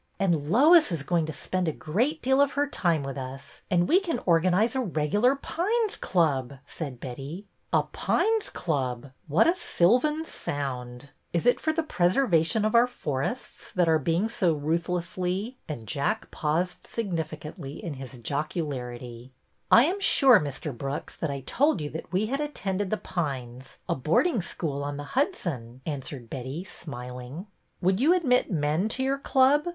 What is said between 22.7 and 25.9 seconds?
The Pines, a boarding school on the Hudson,"